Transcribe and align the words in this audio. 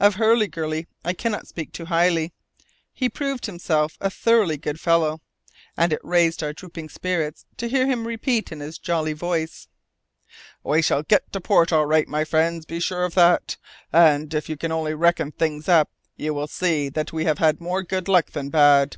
Of 0.00 0.14
Hurliguerly 0.14 0.86
I 1.04 1.12
cannot 1.12 1.46
speak 1.46 1.72
too 1.72 1.84
highly. 1.84 2.32
He 2.94 3.10
proved 3.10 3.44
himself 3.44 3.98
a 4.00 4.08
thoroughly 4.08 4.56
good 4.56 4.80
fellow, 4.80 5.20
and 5.76 5.92
it 5.92 6.00
raised 6.02 6.42
our 6.42 6.54
drooping 6.54 6.88
spirits 6.88 7.44
to 7.58 7.68
hear 7.68 7.86
him 7.86 8.06
repeat 8.06 8.50
in 8.50 8.60
his 8.60 8.78
jolly 8.78 9.12
voice, 9.12 9.68
"We 10.64 10.80
shall 10.80 11.02
get 11.02 11.30
to 11.34 11.40
port 11.42 11.70
all 11.70 11.84
right, 11.84 12.08
my 12.08 12.24
friends, 12.24 12.64
be 12.64 12.80
sure 12.80 13.04
of 13.04 13.12
that. 13.16 13.58
And, 13.92 14.32
if 14.32 14.48
you 14.48 14.56
only 14.70 14.94
reckon 14.94 15.32
things 15.32 15.68
up, 15.68 15.90
you 16.16 16.32
will 16.32 16.46
see 16.48 16.88
that 16.88 17.12
we 17.12 17.24
have 17.26 17.36
had 17.36 17.60
more 17.60 17.82
good 17.82 18.08
luck 18.08 18.30
than 18.30 18.48
bad. 18.48 18.96